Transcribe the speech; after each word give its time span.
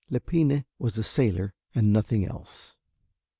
Lepine 0.09 0.65
was 0.79 0.97
a 0.97 1.03
sailor 1.03 1.53
and 1.75 1.93
nothing 1.93 2.25
else. 2.25 2.75